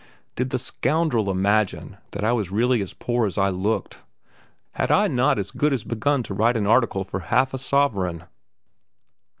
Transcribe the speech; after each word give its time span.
Did 0.35 0.49
the 0.49 0.57
scoundrel 0.57 1.29
imagine 1.29 1.97
that 2.09 2.23
I 2.25 2.29
really 2.31 2.81
was 2.81 2.89
as 2.89 2.93
poor 2.95 3.27
as 3.27 3.37
I 3.37 3.49
looked? 3.51 4.01
Had 4.71 4.89
I 4.89 5.07
not 5.07 5.37
as 5.37 5.51
good 5.51 5.73
as 5.73 5.83
begun 5.83 6.23
to 6.23 6.33
write 6.33 6.57
an 6.57 6.65
article 6.65 7.03
for 7.03 7.19
half 7.19 7.53
a 7.53 7.59
sovereign? 7.59 8.23